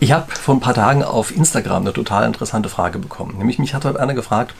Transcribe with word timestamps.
Ich 0.00 0.12
habe 0.12 0.30
vor 0.30 0.54
ein 0.54 0.60
paar 0.60 0.74
Tagen 0.74 1.02
auf 1.02 1.34
Instagram 1.34 1.82
eine 1.82 1.92
total 1.92 2.24
interessante 2.24 2.68
Frage 2.68 3.00
bekommen. 3.00 3.36
Nämlich 3.36 3.58
mich 3.58 3.74
hat 3.74 3.84
heute 3.84 3.98
einer 3.98 4.14
gefragt, 4.14 4.54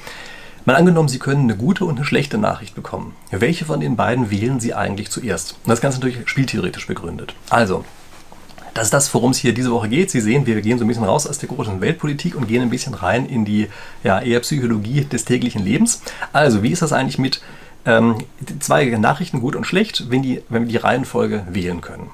mal 0.64 0.75
angenommen, 0.75 1.08
Sie 1.08 1.21
können 1.21 1.42
eine 1.42 1.57
gute 1.57 1.84
und 1.84 1.95
eine 1.95 2.04
schlechte 2.04 2.38
Nachricht 2.38 2.75
bekommen. 2.75 3.14
Welche 3.30 3.64
von 3.64 3.78
den 3.78 3.94
beiden 3.94 4.32
wählen 4.32 4.58
Sie 4.58 4.74
eigentlich 4.74 5.10
zuerst? 5.10 5.52
Und 5.62 5.68
das 5.68 5.80
Ganze 5.80 6.00
natürlich 6.00 6.28
spieltheoretisch 6.28 6.88
begründet. 6.88 7.36
Also, 7.50 7.84
das 8.74 8.86
ist 8.86 8.95
das, 8.95 9.14
worum 9.14 9.30
es 9.30 9.38
hier 9.38 9.54
diese 9.54 9.70
Woche 9.70 9.88
geht. 9.88 10.11
Sie 10.11 10.20
sehen, 10.20 10.45
wir 10.45 10.61
gehen 10.61 10.77
so 10.77 10.84
ein 10.84 10.88
bisschen 10.88 11.04
raus 11.04 11.25
aus 11.25 11.39
der 11.39 11.48
großen 11.48 11.80
Weltpolitik 11.80 12.34
und 12.34 12.48
gehen 12.48 12.62
ein 12.62 12.70
bisschen 12.70 12.95
rein 12.95 13.25
in 13.25 13.45
die 13.45 13.68
ja, 14.02 14.20
eher 14.20 14.41
Psychologie 14.41 15.05
des 15.05 15.25
täglichen 15.25 15.64
Lebens. 15.64 16.02
Also, 16.32 16.64
wie 16.64 16.73
ist 16.73 16.82
das 16.82 16.93
eigentlich 16.93 17.18
mit 17.18 17.43
ähm, 17.86 18.16
zwei 18.59 18.86
Nachrichten, 18.86 19.41
gut 19.41 19.55
und 19.55 19.68
schlecht, 19.68 20.11
wenn, 20.11 20.23
die, 20.23 20.43
wenn 20.48 20.62
wir 20.62 20.68
die 20.68 20.77
Reihenfolge 20.79 21.46
wählen 21.48 21.80
können? 21.80 22.11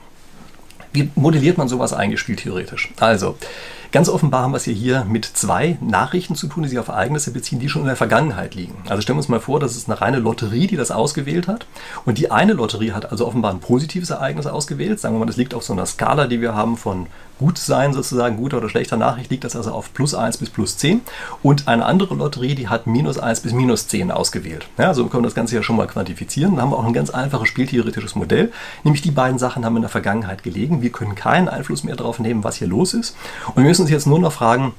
Wie 0.94 1.10
modelliert 1.16 1.58
man 1.58 1.68
sowas 1.68 1.92
eingespielt 1.92 2.40
theoretisch? 2.40 2.90
Also, 2.98 3.36
Ganz 3.94 4.08
offenbar 4.08 4.42
haben 4.42 4.50
wir 4.50 4.56
es 4.56 4.64
hier 4.64 5.04
mit 5.04 5.24
zwei 5.24 5.78
Nachrichten 5.80 6.34
zu 6.34 6.48
tun, 6.48 6.64
die 6.64 6.68
sich 6.68 6.80
auf 6.80 6.88
Ereignisse 6.88 7.30
beziehen, 7.30 7.60
die 7.60 7.68
schon 7.68 7.82
in 7.82 7.86
der 7.86 7.94
Vergangenheit 7.94 8.56
liegen. 8.56 8.74
Also 8.88 9.02
stellen 9.02 9.14
wir 9.14 9.20
uns 9.20 9.28
mal 9.28 9.38
vor, 9.38 9.60
das 9.60 9.76
ist 9.76 9.88
eine 9.88 10.00
reine 10.00 10.18
Lotterie, 10.18 10.66
die 10.66 10.74
das 10.74 10.90
ausgewählt 10.90 11.46
hat. 11.46 11.66
Und 12.04 12.18
die 12.18 12.32
eine 12.32 12.54
Lotterie 12.54 12.90
hat 12.90 13.12
also 13.12 13.24
offenbar 13.24 13.52
ein 13.52 13.60
positives 13.60 14.10
Ereignis 14.10 14.48
ausgewählt. 14.48 14.98
Sagen 14.98 15.14
wir 15.14 15.20
mal, 15.20 15.26
das 15.26 15.36
liegt 15.36 15.54
auf 15.54 15.62
so 15.62 15.72
einer 15.72 15.86
Skala, 15.86 16.26
die 16.26 16.40
wir 16.40 16.56
haben 16.56 16.76
von 16.76 17.06
gut 17.38 17.58
sein 17.58 17.92
sozusagen, 17.92 18.36
guter 18.36 18.58
oder 18.58 18.68
schlechter 18.68 18.96
Nachricht, 18.96 19.30
liegt 19.30 19.44
das 19.44 19.56
also 19.56 19.72
auf 19.72 19.92
plus 19.92 20.14
1 20.14 20.38
bis 20.38 20.50
plus 20.50 20.76
10. 20.76 21.00
Und 21.42 21.68
eine 21.68 21.84
andere 21.84 22.14
Lotterie, 22.14 22.54
die 22.54 22.68
hat 22.68 22.86
minus 22.86 23.18
1 23.18 23.40
bis 23.40 23.52
minus 23.52 23.88
10 23.88 24.10
ausgewählt. 24.10 24.66
Ja, 24.78 24.94
so 24.94 25.06
können 25.06 25.24
wir 25.24 25.28
das 25.28 25.34
Ganze 25.34 25.56
ja 25.56 25.62
schon 25.62 25.76
mal 25.76 25.86
quantifizieren. 25.86 26.52
Dann 26.52 26.62
haben 26.62 26.70
wir 26.70 26.78
auch 26.78 26.86
ein 26.86 26.92
ganz 26.92 27.10
einfaches 27.10 27.48
spieltheoretisches 27.48 28.14
Modell. 28.14 28.52
Nämlich 28.84 29.02
die 29.02 29.10
beiden 29.10 29.38
Sachen 29.38 29.64
haben 29.64 29.76
in 29.76 29.82
der 29.82 29.90
Vergangenheit 29.90 30.42
gelegen. 30.42 30.82
Wir 30.82 30.90
können 30.90 31.14
keinen 31.14 31.48
Einfluss 31.48 31.84
mehr 31.84 31.96
darauf 31.96 32.18
nehmen, 32.18 32.44
was 32.44 32.56
hier 32.56 32.68
los 32.68 32.94
ist. 32.94 33.16
Und 33.48 33.56
wir 33.56 33.64
müssen 33.64 33.82
uns 33.82 33.90
jetzt 33.90 34.06
nur 34.06 34.18
noch 34.18 34.32
fragen, 34.32 34.72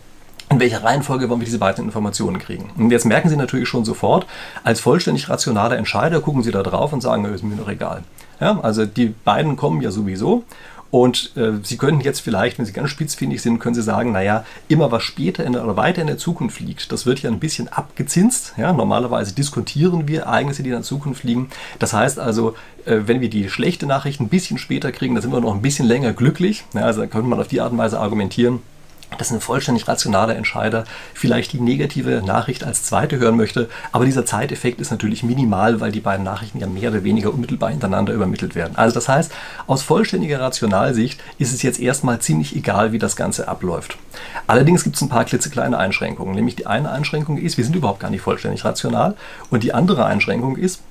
in 0.49 0.59
welcher 0.59 0.83
Reihenfolge 0.83 1.27
wollen 1.27 1.39
wir 1.39 1.45
diese 1.45 1.57
beiden 1.57 1.85
Informationen 1.85 2.37
kriegen? 2.37 2.69
Und 2.77 2.91
jetzt 2.91 3.05
merken 3.05 3.29
Sie 3.29 3.35
natürlich 3.35 3.67
schon 3.67 3.83
sofort, 3.83 4.27
als 4.63 4.79
vollständig 4.79 5.27
rationaler 5.27 5.75
Entscheider 5.75 6.21
gucken 6.21 6.43
Sie 6.43 6.51
da 6.51 6.61
drauf 6.61 6.93
und 6.93 7.01
sagen, 7.01 7.25
ist 7.25 7.43
mir 7.43 7.55
doch 7.55 7.67
egal. 7.67 8.03
Ja, 8.39 8.59
also 8.61 8.85
die 8.85 9.07
beiden 9.07 9.55
kommen 9.55 9.81
ja 9.81 9.91
sowieso. 9.91 10.43
Und 10.91 11.35
äh, 11.35 11.53
Sie 11.63 11.77
könnten 11.77 12.01
jetzt 12.01 12.21
vielleicht, 12.21 12.57
wenn 12.57 12.65
Sie 12.65 12.71
ganz 12.71 12.89
spitzfindig 12.89 13.41
sind, 13.41 13.59
können 13.59 13.75
Sie 13.75 13.81
sagen, 13.81 14.11
naja, 14.11 14.45
immer 14.67 14.91
was 14.91 15.03
später 15.03 15.43
in 15.43 15.53
der, 15.53 15.63
oder 15.63 15.75
weiter 15.75 16.01
in 16.01 16.07
der 16.07 16.17
Zukunft 16.17 16.59
liegt, 16.59 16.91
das 16.91 17.05
wird 17.05 17.21
ja 17.21 17.29
ein 17.29 17.39
bisschen 17.39 17.67
abgezinst. 17.67 18.53
Ja? 18.57 18.71
Normalerweise 18.71 19.33
diskontieren 19.33 20.07
wir 20.07 20.21
Ereignisse, 20.21 20.63
die 20.63 20.69
in 20.69 20.75
der 20.75 20.83
Zukunft 20.83 21.23
liegen. 21.23 21.49
Das 21.79 21.93
heißt 21.93 22.19
also, 22.19 22.55
äh, 22.85 23.01
wenn 23.05 23.21
wir 23.21 23.29
die 23.29 23.49
schlechte 23.49 23.85
Nachricht 23.85 24.21
ein 24.21 24.29
bisschen 24.29 24.57
später 24.57 24.91
kriegen, 24.91 25.15
dann 25.15 25.21
sind 25.21 25.31
wir 25.31 25.41
noch 25.41 25.53
ein 25.53 25.61
bisschen 25.61 25.87
länger 25.87 26.13
glücklich. 26.13 26.63
Ja, 26.73 26.81
also 26.81 27.01
da 27.01 27.07
könnte 27.07 27.27
man 27.27 27.39
auf 27.39 27.47
die 27.47 27.61
Art 27.61 27.71
und 27.71 27.77
Weise 27.77 27.99
argumentieren 27.99 28.61
dass 29.17 29.31
ein 29.31 29.41
vollständig 29.41 29.87
rationaler 29.87 30.35
Entscheider 30.35 30.83
vielleicht 31.13 31.53
die 31.53 31.61
negative 31.61 32.21
Nachricht 32.25 32.63
als 32.63 32.83
zweite 32.83 33.17
hören 33.17 33.37
möchte. 33.37 33.69
Aber 33.91 34.05
dieser 34.05 34.25
Zeiteffekt 34.25 34.81
ist 34.81 34.91
natürlich 34.91 35.23
minimal, 35.23 35.79
weil 35.79 35.91
die 35.91 35.99
beiden 35.99 36.25
Nachrichten 36.25 36.59
ja 36.59 36.67
mehr 36.67 36.91
oder 36.91 37.03
weniger 37.03 37.33
unmittelbar 37.33 37.69
hintereinander 37.69 38.13
übermittelt 38.13 38.55
werden. 38.55 38.75
Also 38.75 38.95
das 38.95 39.07
heißt, 39.07 39.31
aus 39.67 39.83
vollständiger 39.83 40.39
Rationalsicht 40.39 41.19
ist 41.37 41.53
es 41.53 41.61
jetzt 41.61 41.79
erstmal 41.79 42.19
ziemlich 42.19 42.55
egal, 42.55 42.91
wie 42.91 42.99
das 42.99 43.15
Ganze 43.15 43.47
abläuft. 43.47 43.97
Allerdings 44.47 44.83
gibt 44.83 44.95
es 44.95 45.01
ein 45.01 45.09
paar 45.09 45.25
klitzekleine 45.25 45.77
Einschränkungen. 45.77 46.35
Nämlich 46.35 46.55
die 46.55 46.67
eine 46.67 46.91
Einschränkung 46.91 47.37
ist, 47.37 47.57
wir 47.57 47.63
sind 47.63 47.75
überhaupt 47.75 47.99
gar 47.99 48.09
nicht 48.09 48.21
vollständig 48.21 48.65
rational. 48.65 49.15
Und 49.49 49.63
die 49.63 49.73
andere 49.73 50.05
Einschränkung 50.05 50.57
ist, 50.57 50.81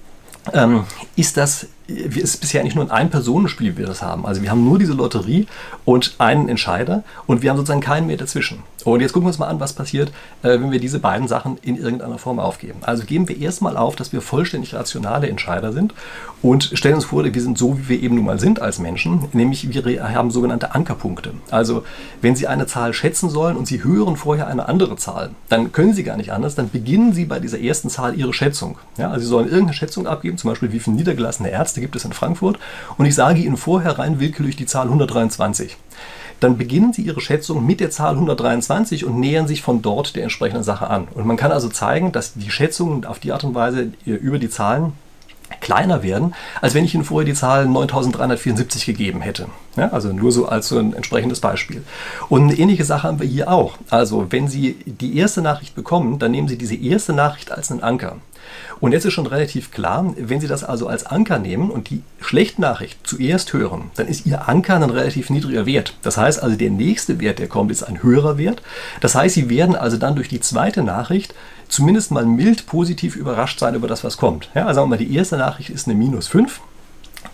ähm, 0.52 0.84
ist 1.16 1.36
das 1.36 1.66
es 1.86 2.16
ist 2.16 2.40
bisher 2.40 2.60
eigentlich 2.60 2.74
nur 2.74 2.84
ein 2.84 2.90
Ein-Personen-Spiel, 2.90 3.74
wie 3.74 3.78
wir 3.78 3.86
das 3.86 4.02
haben. 4.02 4.24
Also 4.24 4.42
wir 4.42 4.50
haben 4.50 4.64
nur 4.64 4.78
diese 4.78 4.94
Lotterie 4.94 5.46
und 5.84 6.14
einen 6.18 6.48
Entscheider 6.48 7.02
und 7.26 7.42
wir 7.42 7.50
haben 7.50 7.56
sozusagen 7.56 7.80
keinen 7.80 8.06
mehr 8.06 8.16
dazwischen. 8.16 8.62
Und 8.84 9.00
jetzt 9.00 9.12
gucken 9.12 9.26
wir 9.26 9.30
uns 9.30 9.38
mal 9.38 9.48
an, 9.48 9.60
was 9.60 9.72
passiert, 9.72 10.10
äh, 10.42 10.50
wenn 10.60 10.70
wir 10.70 10.80
diese 10.80 10.98
beiden 10.98 11.26
Sachen 11.26 11.58
in 11.62 11.76
irgendeiner 11.76 12.18
Form 12.18 12.38
aufgeben. 12.38 12.80
Also 12.82 13.04
geben 13.04 13.28
wir 13.28 13.38
erstmal 13.40 13.76
auf, 13.76 13.96
dass 13.96 14.12
wir 14.12 14.20
vollständig 14.20 14.74
rationale 14.74 15.28
Entscheider 15.28 15.72
sind 15.72 15.94
und 16.42 16.70
stellen 16.74 16.96
uns 16.96 17.06
vor, 17.06 17.24
wir 17.24 17.42
sind 17.42 17.56
so, 17.56 17.78
wie 17.78 17.88
wir 17.88 18.02
eben 18.02 18.16
nun 18.16 18.26
mal 18.26 18.38
sind 18.38 18.60
als 18.60 18.78
Menschen, 18.78 19.28
nämlich 19.32 19.66
wir 19.72 20.14
haben 20.14 20.30
sogenannte 20.30 20.74
Ankerpunkte. 20.74 21.32
Also 21.50 21.84
wenn 22.20 22.36
Sie 22.36 22.46
eine 22.46 22.66
Zahl 22.66 22.92
schätzen 22.92 23.30
sollen 23.30 23.56
und 23.56 23.66
Sie 23.66 23.82
hören 23.82 24.16
vorher 24.16 24.46
eine 24.46 24.68
andere 24.68 24.96
Zahl, 24.96 25.30
dann 25.48 25.72
können 25.72 25.94
Sie 25.94 26.04
gar 26.04 26.18
nicht 26.18 26.32
anders, 26.32 26.54
dann 26.54 26.70
beginnen 26.70 27.14
Sie 27.14 27.24
bei 27.24 27.40
dieser 27.40 27.60
ersten 27.60 27.88
Zahl 27.88 28.14
Ihre 28.18 28.34
Schätzung. 28.34 28.76
Ja, 28.98 29.10
also 29.10 29.20
Sie 29.20 29.30
sollen 29.30 29.46
irgendeine 29.46 29.72
Schätzung 29.72 30.06
abgeben, 30.06 30.36
zum 30.36 30.50
Beispiel 30.50 30.72
wie 30.72 30.80
viele 30.80 30.96
niedergelassene 30.96 31.50
Ärzte 31.50 31.73
gibt 31.80 31.96
es 31.96 32.04
in 32.04 32.12
Frankfurt 32.12 32.58
und 32.96 33.06
ich 33.06 33.14
sage 33.14 33.40
Ihnen 33.40 33.56
vorher 33.56 33.98
rein 33.98 34.20
willkürlich 34.20 34.56
die 34.56 34.66
Zahl 34.66 34.86
123 34.86 35.76
dann 36.40 36.58
beginnen 36.58 36.92
Sie 36.92 37.02
Ihre 37.02 37.20
Schätzung 37.20 37.64
mit 37.64 37.80
der 37.80 37.90
Zahl 37.90 38.14
123 38.14 39.04
und 39.04 39.18
nähern 39.18 39.46
sich 39.46 39.62
von 39.62 39.82
dort 39.82 40.14
der 40.14 40.24
entsprechenden 40.24 40.62
Sache 40.62 40.88
an. 40.88 41.08
Und 41.14 41.26
man 41.26 41.36
kann 41.36 41.52
also 41.52 41.68
zeigen, 41.68 42.12
dass 42.12 42.34
die 42.34 42.50
Schätzungen 42.50 43.04
auf 43.06 43.18
die 43.18 43.32
Art 43.32 43.44
und 43.44 43.54
Weise 43.54 43.92
über 44.04 44.38
die 44.38 44.50
Zahlen 44.50 44.92
kleiner 45.60 46.02
werden, 46.02 46.34
als 46.60 46.74
wenn 46.74 46.84
ich 46.84 46.94
Ihnen 46.94 47.04
vorher 47.04 47.24
die 47.24 47.34
Zahl 47.34 47.66
9374 47.66 48.84
gegeben 48.84 49.20
hätte. 49.20 49.46
Ja, 49.76 49.88
also 49.88 50.12
nur 50.12 50.30
so 50.30 50.46
als 50.46 50.68
so 50.68 50.78
ein 50.78 50.94
entsprechendes 50.94 51.40
Beispiel. 51.40 51.82
Und 52.28 52.42
eine 52.42 52.58
ähnliche 52.58 52.84
Sache 52.84 53.08
haben 53.08 53.20
wir 53.20 53.26
hier 53.26 53.50
auch. 53.50 53.76
Also 53.90 54.26
wenn 54.30 54.48
Sie 54.48 54.76
die 54.86 55.16
erste 55.16 55.42
Nachricht 55.42 55.74
bekommen, 55.74 56.18
dann 56.18 56.30
nehmen 56.30 56.48
Sie 56.48 56.58
diese 56.58 56.76
erste 56.76 57.12
Nachricht 57.12 57.50
als 57.50 57.70
einen 57.70 57.82
Anker. 57.82 58.16
Und 58.80 58.92
jetzt 58.92 59.04
ist 59.04 59.14
schon 59.14 59.26
relativ 59.26 59.70
klar, 59.70 60.14
wenn 60.16 60.40
Sie 60.40 60.46
das 60.46 60.64
also 60.64 60.86
als 60.86 61.06
Anker 61.06 61.38
nehmen 61.38 61.70
und 61.70 61.90
die 61.90 62.02
schlechte 62.20 62.60
Nachricht 62.60 62.98
zuerst 63.04 63.52
hören, 63.52 63.90
dann 63.96 64.06
ist 64.06 64.26
Ihr 64.26 64.48
Anker 64.48 64.76
ein 64.76 64.82
relativ 64.90 65.30
niedriger 65.30 65.66
Wert. 65.66 65.94
Das 66.02 66.16
heißt 66.16 66.42
also, 66.42 66.56
der 66.56 66.70
nächste 66.70 67.20
Wert, 67.20 67.38
der 67.38 67.48
kommt, 67.48 67.70
ist 67.70 67.82
ein 67.82 68.02
höherer 68.02 68.38
Wert. 68.38 68.62
Das 69.00 69.14
heißt, 69.14 69.34
Sie 69.34 69.48
werden 69.48 69.74
also 69.74 69.96
dann 69.96 70.14
durch 70.14 70.28
die 70.28 70.40
zweite 70.40 70.82
Nachricht 70.82 71.34
zumindest 71.68 72.10
mal 72.10 72.26
mild 72.26 72.66
positiv 72.66 73.16
überrascht 73.16 73.58
sein 73.58 73.74
über 73.74 73.88
das, 73.88 74.04
was 74.04 74.16
kommt. 74.16 74.50
Ja, 74.54 74.66
also 74.66 74.80
sagen 74.80 74.90
wir 74.90 74.96
mal, 74.96 75.04
die 75.04 75.16
erste 75.16 75.36
Nachricht 75.36 75.70
ist 75.70 75.88
eine 75.88 75.96
minus 75.96 76.28
5 76.28 76.60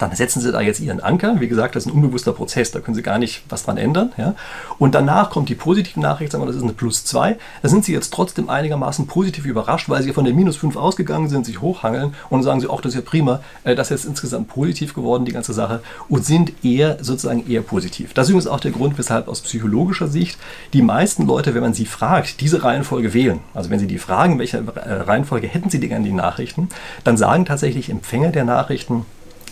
dann 0.01 0.15
setzen 0.15 0.41
Sie 0.41 0.51
da 0.51 0.61
jetzt 0.61 0.81
Ihren 0.81 1.01
Anker. 1.01 1.41
Wie 1.41 1.49
gesagt, 1.49 1.77
das 1.77 1.85
ist 1.85 1.93
ein 1.93 1.95
unbewusster 1.95 2.33
Prozess, 2.33 2.71
da 2.71 2.81
können 2.81 2.95
Sie 2.95 3.03
gar 3.03 3.19
nicht 3.19 3.43
was 3.49 3.65
dran 3.65 3.77
ändern. 3.77 4.13
Ja? 4.17 4.35
Und 4.79 4.95
danach 4.95 5.31
kommt 5.31 5.49
die 5.49 5.55
positive 5.55 6.01
Nachricht, 6.01 6.33
sagen 6.33 6.43
wir, 6.43 6.47
das 6.47 6.57
ist 6.57 6.63
eine 6.63 6.73
Plus 6.73 7.05
2. 7.05 7.37
Da 7.63 7.69
sind 7.69 7.85
Sie 7.85 7.93
jetzt 7.93 8.13
trotzdem 8.13 8.49
einigermaßen 8.49 9.07
positiv 9.07 9.45
überrascht, 9.45 9.89
weil 9.89 10.03
Sie 10.03 10.13
von 10.13 10.25
der 10.25 10.33
Minus 10.33 10.57
5 10.57 10.77
ausgegangen 10.77 11.29
sind, 11.29 11.45
sich 11.45 11.61
hochhangeln 11.61 12.15
und 12.31 12.43
sagen 12.43 12.61
Sie, 12.61 12.69
ach, 12.71 12.81
das 12.81 12.95
ist 12.95 12.97
ja 12.97 13.03
prima, 13.03 13.41
äh, 13.65 13.75
das 13.75 13.91
ist 13.91 14.01
jetzt 14.01 14.09
insgesamt 14.09 14.49
positiv 14.49 14.95
geworden, 14.95 15.27
die 15.27 15.33
ganze 15.33 15.53
Sache, 15.53 15.81
und 16.09 16.25
sind 16.25 16.65
eher 16.65 16.97
sozusagen 17.03 17.47
eher 17.47 17.61
positiv. 17.61 18.15
Das 18.15 18.27
ist 18.27 18.31
übrigens 18.31 18.47
auch 18.47 18.61
der 18.61 18.71
Grund, 18.71 18.97
weshalb 18.97 19.29
aus 19.29 19.43
psychologischer 19.43 20.09
Sicht 20.09 20.39
die 20.73 20.83
meisten 20.83 21.27
Leute, 21.27 21.55
wenn 21.55 21.63
man 21.63 21.75
sie 21.75 21.87
fragt, 21.87 22.41
diese 22.41 22.65
Reihenfolge 22.65 23.13
wählen. 23.13 23.41
Also 23.53 23.69
wenn 23.69 23.79
Sie 23.79 23.87
die 23.87 23.99
fragen, 23.99 24.39
welche 24.39 24.59
äh, 24.59 24.93
Reihenfolge 24.93 25.47
hätten 25.47 25.69
Sie 25.69 25.81
denn 25.81 25.93
an 25.93 26.05
die 26.05 26.13
Nachrichten, 26.13 26.69
dann 27.05 27.17
sagen 27.17 27.45
tatsächlich 27.45 27.91
Empfänger 27.91 28.31
der 28.31 28.45
Nachrichten, 28.45 29.05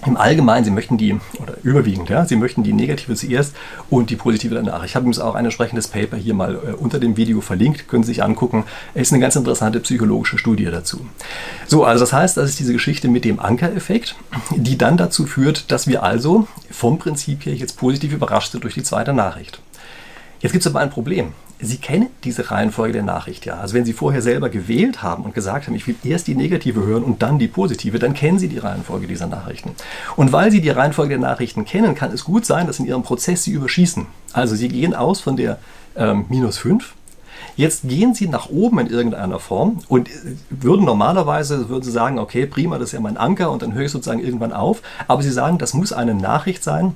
im 0.06 0.16
Allgemeinen, 0.16 0.64
Sie 0.64 0.70
möchten 0.70 0.96
die, 0.96 1.18
oder 1.40 1.54
überwiegend, 1.62 2.08
ja, 2.08 2.24
Sie 2.24 2.36
möchten 2.36 2.62
die 2.62 2.72
negative 2.72 3.14
zuerst 3.14 3.54
und 3.90 4.10
die 4.10 4.16
positive 4.16 4.54
danach. 4.54 4.84
Ich 4.84 4.94
habe 4.94 5.04
übrigens 5.04 5.18
auch 5.18 5.34
ein 5.34 5.44
entsprechendes 5.44 5.88
Paper 5.88 6.16
hier 6.16 6.34
mal 6.34 6.54
äh, 6.54 6.72
unter 6.72 6.98
dem 6.98 7.16
Video 7.16 7.40
verlinkt, 7.40 7.88
können 7.88 8.04
Sie 8.04 8.12
sich 8.12 8.22
angucken. 8.22 8.64
Es 8.94 9.08
ist 9.08 9.12
eine 9.12 9.20
ganz 9.20 9.36
interessante 9.36 9.80
psychologische 9.80 10.38
Studie 10.38 10.66
dazu. 10.66 11.06
So, 11.66 11.84
also 11.84 12.04
das 12.04 12.12
heißt, 12.12 12.36
das 12.36 12.50
ist 12.50 12.58
diese 12.58 12.72
Geschichte 12.72 13.08
mit 13.08 13.24
dem 13.24 13.40
Ankereffekt, 13.40 14.14
die 14.54 14.78
dann 14.78 14.96
dazu 14.96 15.26
führt, 15.26 15.70
dass 15.70 15.86
wir 15.86 16.02
also 16.02 16.46
vom 16.70 16.98
Prinzip 16.98 17.46
her 17.46 17.54
jetzt 17.54 17.76
positiv 17.76 18.12
überrascht 18.12 18.52
sind 18.52 18.64
durch 18.64 18.74
die 18.74 18.82
zweite 18.82 19.12
Nachricht. 19.12 19.60
Jetzt 20.40 20.52
gibt 20.52 20.64
es 20.64 20.70
aber 20.70 20.80
ein 20.80 20.90
Problem. 20.90 21.32
Sie 21.60 21.78
kennen 21.78 22.08
diese 22.22 22.52
Reihenfolge 22.52 22.92
der 22.92 23.02
Nachricht 23.02 23.44
ja. 23.44 23.58
Also 23.58 23.74
wenn 23.74 23.84
Sie 23.84 23.92
vorher 23.92 24.22
selber 24.22 24.48
gewählt 24.48 25.02
haben 25.02 25.24
und 25.24 25.34
gesagt 25.34 25.66
haben, 25.66 25.74
ich 25.74 25.88
will 25.88 25.96
erst 26.04 26.28
die 26.28 26.36
negative 26.36 26.84
hören 26.84 27.02
und 27.02 27.22
dann 27.22 27.40
die 27.40 27.48
positive, 27.48 27.98
dann 27.98 28.14
kennen 28.14 28.38
Sie 28.38 28.48
die 28.48 28.58
Reihenfolge 28.58 29.08
dieser 29.08 29.26
Nachrichten. 29.26 29.72
Und 30.14 30.32
weil 30.32 30.52
Sie 30.52 30.60
die 30.60 30.70
Reihenfolge 30.70 31.18
der 31.18 31.28
Nachrichten 31.28 31.64
kennen, 31.64 31.96
kann 31.96 32.12
es 32.12 32.24
gut 32.24 32.46
sein, 32.46 32.68
dass 32.68 32.78
in 32.78 32.86
Ihrem 32.86 33.02
Prozess 33.02 33.42
Sie 33.42 33.50
überschießen. 33.50 34.06
Also 34.32 34.54
Sie 34.54 34.68
gehen 34.68 34.94
aus 34.94 35.20
von 35.20 35.36
der 35.36 35.58
ähm, 35.96 36.26
minus 36.28 36.58
5 36.58 36.94
Jetzt 37.56 37.88
gehen 37.88 38.14
Sie 38.14 38.28
nach 38.28 38.50
oben 38.50 38.78
in 38.78 38.86
irgendeiner 38.86 39.40
Form 39.40 39.80
und 39.88 40.08
äh, 40.08 40.12
würden 40.48 40.84
normalerweise 40.84 41.68
würden 41.68 41.82
Sie 41.82 41.90
sagen, 41.90 42.20
okay, 42.20 42.46
prima, 42.46 42.78
das 42.78 42.90
ist 42.90 42.92
ja 42.92 43.00
mein 43.00 43.16
Anker 43.16 43.50
und 43.50 43.62
dann 43.62 43.74
höre 43.74 43.86
ich 43.86 43.90
sozusagen 43.90 44.20
irgendwann 44.20 44.52
auf. 44.52 44.80
Aber 45.08 45.22
Sie 45.22 45.32
sagen, 45.32 45.58
das 45.58 45.74
muss 45.74 45.92
eine 45.92 46.14
Nachricht 46.14 46.62
sein, 46.62 46.94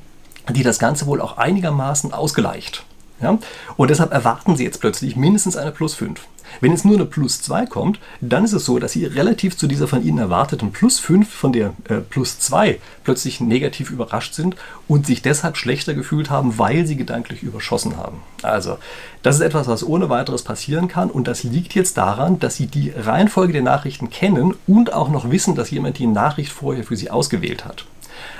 die 0.50 0.62
das 0.62 0.78
Ganze 0.78 1.06
wohl 1.06 1.20
auch 1.20 1.36
einigermaßen 1.36 2.12
ausgleicht. 2.12 2.84
Ja? 3.22 3.38
Und 3.76 3.90
deshalb 3.90 4.12
erwarten 4.12 4.56
Sie 4.56 4.64
jetzt 4.64 4.80
plötzlich 4.80 5.16
mindestens 5.16 5.56
eine 5.56 5.70
Plus 5.70 5.94
5. 5.94 6.20
Wenn 6.60 6.72
jetzt 6.72 6.84
nur 6.84 6.96
eine 6.96 7.06
Plus 7.06 7.40
2 7.42 7.66
kommt, 7.66 7.98
dann 8.20 8.44
ist 8.44 8.52
es 8.52 8.64
so, 8.64 8.78
dass 8.78 8.92
Sie 8.92 9.06
relativ 9.06 9.56
zu 9.56 9.66
dieser 9.66 9.88
von 9.88 10.04
Ihnen 10.04 10.18
erwarteten 10.18 10.72
Plus 10.72 10.98
5 10.98 11.32
von 11.32 11.52
der 11.52 11.72
äh, 11.88 11.96
Plus 11.96 12.38
2 12.40 12.78
plötzlich 13.04 13.40
negativ 13.40 13.90
überrascht 13.90 14.34
sind 14.34 14.56
und 14.88 15.06
sich 15.06 15.22
deshalb 15.22 15.56
schlechter 15.56 15.94
gefühlt 15.94 16.30
haben, 16.30 16.58
weil 16.58 16.86
Sie 16.86 16.96
gedanklich 16.96 17.42
überschossen 17.42 17.96
haben. 17.96 18.20
Also, 18.42 18.78
das 19.22 19.36
ist 19.36 19.42
etwas, 19.42 19.66
was 19.66 19.86
ohne 19.86 20.08
weiteres 20.08 20.42
passieren 20.42 20.88
kann 20.88 21.10
und 21.10 21.26
das 21.26 21.42
liegt 21.42 21.74
jetzt 21.74 21.96
daran, 21.96 22.38
dass 22.38 22.56
Sie 22.56 22.66
die 22.66 22.90
Reihenfolge 22.90 23.52
der 23.52 23.62
Nachrichten 23.62 24.10
kennen 24.10 24.54
und 24.66 24.92
auch 24.92 25.08
noch 25.08 25.30
wissen, 25.30 25.54
dass 25.54 25.70
jemand 25.70 25.98
die 25.98 26.06
Nachricht 26.06 26.52
vorher 26.52 26.84
für 26.84 26.96
Sie 26.96 27.10
ausgewählt 27.10 27.64
hat. 27.64 27.86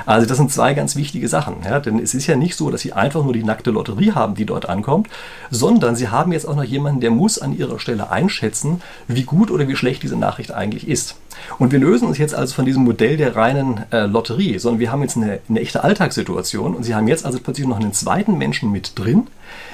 Also 0.06 0.26
das 0.26 0.36
sind 0.36 0.50
zwei 0.50 0.74
ganz 0.74 0.96
wichtige 0.96 1.28
Sachen. 1.28 1.56
Ja? 1.64 1.80
Denn 1.80 1.98
es 1.98 2.14
ist 2.14 2.26
ja 2.26 2.36
nicht 2.36 2.56
so, 2.56 2.70
dass 2.70 2.80
Sie 2.80 2.92
einfach 2.92 3.22
nur 3.24 3.32
die 3.32 3.44
nackte 3.44 3.70
Lotterie 3.70 4.12
haben, 4.12 4.34
die 4.34 4.46
dort 4.46 4.68
ankommt, 4.68 5.08
sondern 5.50 5.96
Sie 5.96 6.08
haben 6.08 6.32
jetzt 6.32 6.46
auch 6.46 6.56
noch 6.56 6.64
jemanden, 6.64 7.00
der 7.00 7.10
muss 7.10 7.38
an 7.38 7.56
Ihrer 7.56 7.78
Stelle 7.78 8.10
einschätzen, 8.10 8.82
wie 9.08 9.22
gut 9.22 9.50
oder 9.50 9.68
wie 9.68 9.76
schlecht 9.76 10.02
diese 10.02 10.16
Nachricht 10.16 10.52
eigentlich 10.52 10.88
ist. 10.88 11.16
Und 11.58 11.72
wir 11.72 11.78
lösen 11.78 12.08
uns 12.08 12.18
jetzt 12.18 12.34
also 12.34 12.54
von 12.54 12.64
diesem 12.64 12.84
Modell 12.84 13.16
der 13.16 13.36
reinen 13.36 13.84
äh, 13.90 14.06
Lotterie, 14.06 14.58
sondern 14.58 14.80
wir 14.80 14.92
haben 14.92 15.02
jetzt 15.02 15.16
eine, 15.16 15.40
eine 15.48 15.60
echte 15.60 15.82
Alltagssituation 15.82 16.74
und 16.74 16.84
Sie 16.84 16.94
haben 16.94 17.08
jetzt 17.08 17.24
also 17.24 17.38
plötzlich 17.40 17.66
noch 17.66 17.80
einen 17.80 17.92
zweiten 17.92 18.38
Menschen 18.38 18.70
mit 18.70 18.98
drin, 18.98 19.26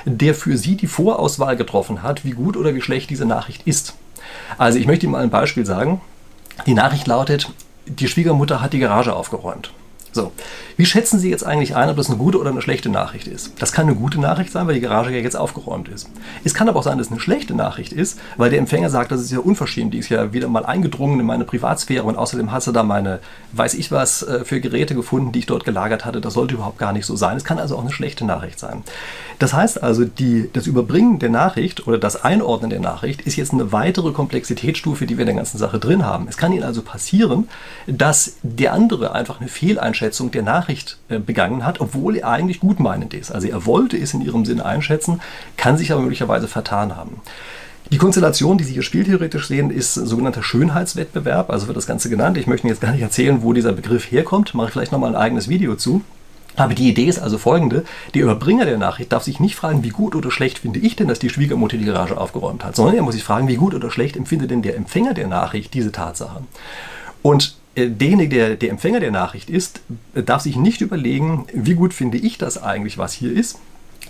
der 0.04 0.34
für 0.34 0.56
Sie 0.56 0.76
die 0.76 0.87
Vorauswahl 0.87 1.56
getroffen 1.56 2.02
hat, 2.02 2.25
wie 2.25 2.32
gut 2.32 2.56
oder 2.56 2.75
wie 2.75 2.81
schlecht 2.81 3.11
diese 3.11 3.26
Nachricht 3.26 3.66
ist. 3.66 3.94
Also 4.56 4.78
ich 4.78 4.87
möchte 4.87 5.06
Ihnen 5.06 5.12
mal 5.12 5.22
ein 5.22 5.31
Beispiel 5.31 5.66
sagen. 5.66 6.00
Die 6.66 6.75
Nachricht 6.75 7.06
lautet, 7.06 7.50
die 7.87 8.08
Schwiegermutter 8.08 8.61
hat 8.61 8.72
die 8.72 8.78
Garage 8.78 9.14
aufgeräumt. 9.14 9.72
So, 10.12 10.32
wie 10.76 10.87
schätzen 10.87 11.19
Sie 11.19 11.31
jetzt 11.31 11.44
eigentlich 11.44 11.76
ein, 11.76 11.90
ob 11.90 11.96
das 11.96 12.08
eine 12.08 12.19
gute 12.19 12.38
oder 12.38 12.50
eine 12.50 12.62
schlechte 12.62 12.88
Nachricht 12.88 13.26
ist? 13.26 13.52
Das 13.58 13.72
kann 13.72 13.87
eine 13.87 13.96
gute 13.96 14.20
Nachricht 14.20 14.52
sein, 14.52 14.66
weil 14.66 14.75
die 14.75 14.81
Garage 14.81 15.10
ja 15.10 15.19
jetzt 15.19 15.37
aufgeräumt 15.37 15.88
ist. 15.88 16.08
Es 16.44 16.55
kann 16.55 16.69
aber 16.69 16.78
auch 16.78 16.84
sein, 16.84 16.99
dass 16.99 17.08
es 17.08 17.12
eine 17.12 17.20
schlechte 17.20 17.55
Nachricht 17.55 17.93
ist, 17.93 18.19
weil 18.37 18.50
der 18.50 18.58
Empfänger 18.58 18.90
sagt, 18.90 19.12
das 19.12 19.20
ist 19.20 19.31
ja 19.31 19.38
unverschämt, 19.38 19.93
die 19.93 19.99
ist 19.99 20.08
ja 20.08 20.32
wieder 20.32 20.49
mal 20.49 20.64
eingedrungen 20.64 21.20
in 21.20 21.26
meine 21.26 21.44
Privatsphäre 21.44 22.05
und 22.05 22.16
außerdem 22.16 22.52
hast 22.52 22.66
du 22.66 22.72
da 22.72 22.82
meine, 22.82 23.20
weiß 23.52 23.75
ich 23.75 23.90
was, 23.90 24.22
äh, 24.22 24.44
für 24.44 24.60
Geräte 24.60 24.94
gefunden, 24.94 25.32
die 25.32 25.40
ich 25.40 25.46
dort 25.46 25.64
gelagert 25.64 26.05
hatte. 26.05 26.20
Das 26.20 26.34
sollte 26.34 26.54
überhaupt 26.54 26.78
gar 26.78 26.93
nicht 26.93 27.06
so 27.06 27.16
sein. 27.16 27.37
Es 27.37 27.44
kann 27.44 27.58
also 27.58 27.76
auch 27.76 27.82
eine 27.82 27.93
schlechte 27.93 28.25
Nachricht 28.25 28.58
sein. 28.58 28.82
Das 29.38 29.52
heißt 29.52 29.82
also, 29.82 30.04
die, 30.04 30.50
das 30.52 30.66
Überbringen 30.66 31.19
der 31.19 31.31
Nachricht 31.31 31.87
oder 31.87 31.99
das 31.99 32.25
Einordnen 32.25 32.70
der 32.70 32.81
Nachricht 32.81 33.20
ist 33.22 33.37
jetzt 33.37 33.52
eine 33.52 33.72
weitere 33.72 34.12
Komplexitätsstufe, 34.12 35.06
die 35.06 35.16
wir 35.16 35.22
in 35.22 35.26
der 35.26 35.37
ganzen 35.37 35.58
Sache 35.58 35.78
drin 35.78 36.04
haben. 36.04 36.26
Es 36.28 36.37
kann 36.37 36.52
Ihnen 36.52 36.64
also 36.64 36.82
passieren, 36.82 37.49
dass 37.87 38.34
der 38.43 38.72
andere 38.72 39.12
einfach 39.12 39.40
eine 39.40 39.49
Fehleinschätzung 39.99 40.31
der 40.31 40.43
Nachricht 40.43 40.99
äh, 41.09 41.19
begangen 41.19 41.67
hat, 41.67 41.81
obwohl 41.81 42.17
er 42.17 42.29
eigentlich 42.29 42.61
gutmeinend 42.61 43.15
ist. 43.15 43.31
Also 43.31 43.49
er 43.49 43.67
wollte 43.67 43.97
es 43.97 44.15
in 44.15 44.21
ihrem 44.21 44.45
Sinne 44.45 44.65
einschätzen, 44.65 45.21
kann 45.56 45.77
sich 45.77 45.93
aber 45.93 46.03
möglicherweise 46.03 46.49
vertan 46.49 46.97
haben. 46.97 47.21
Die 47.91 47.99
Konstellation, 47.99 48.59
die 48.59 48.65
Sie 48.65 48.75
hier 48.75 48.83
spieltheoretisch 48.83 49.49
sehen, 49.49 49.71
ist 49.71 49.95
sogenannter 49.95 50.43
Schönheitswettbewerb, 50.43 51.50
also 51.50 51.69
wird 51.69 51.77
das 51.77 51.87
Ganze 51.87 52.11
genannt. 52.11 52.37
Ich 52.37 52.47
möchte 52.47 52.69
jetzt 52.69 52.83
gar 52.83 52.93
nicht 52.93 53.00
erzählen, 53.00 53.43
wo 53.43 53.55
dieser 53.55 53.73
Begriff 53.73 54.11
herkommt, 54.11 54.55
mache 54.55 54.67
ich 54.67 54.73
vielleicht 54.73 54.93
nochmal 54.93 55.15
ein 55.15 55.21
eigenes 55.21 55.49
Video 55.49 55.75
zu. 55.75 56.03
Aber 56.56 56.75
die 56.75 56.89
Idee 56.89 57.05
ist 57.05 57.21
also 57.21 57.39
folgende. 57.39 57.85
Der 58.15 58.25
Überbringer 58.25 58.65
der 58.65 58.79
Nachricht 58.79 59.12
darf 59.12 59.23
sich 59.23 59.39
nicht 59.39 59.55
fragen, 59.55 59.85
wie 59.85 59.91
gut 59.91 60.17
oder 60.17 60.31
schlecht 60.31 60.59
finde 60.59 60.81
ich 60.81 60.97
denn, 60.97 61.06
dass 61.06 61.21
die 61.21 61.31
Schwiegermutter 61.31 61.77
die 61.77 61.85
Garage 61.85 62.19
aufgeräumt 62.19 62.65
hat, 62.65 62.75
sondern 62.75 62.97
er 62.97 63.03
muss 63.03 63.15
sich 63.15 63.23
fragen, 63.23 63.47
wie 63.49 63.56
gut 63.56 63.75
oder 63.75 63.91
schlecht 63.91 64.17
empfindet 64.17 64.50
denn 64.50 64.62
der 64.62 64.77
Empfänger 64.77 65.15
der 65.15 65.29
Nachricht 65.29 65.73
diese 65.73 65.93
Tatsache. 65.93 66.43
Und 67.23 67.57
derjenige, 67.86 68.56
der 68.56 68.56
der 68.56 68.70
Empfänger 68.70 69.00
der 69.00 69.10
Nachricht 69.10 69.50
ist, 69.50 69.80
darf 70.14 70.42
sich 70.42 70.56
nicht 70.56 70.80
überlegen, 70.80 71.46
wie 71.52 71.75
gut 71.75 71.94
finde 71.94 72.19
ich 72.19 72.38
das 72.38 72.62
eigentlich, 72.62 72.98
was 72.98 73.12
hier 73.12 73.32
ist, 73.32 73.58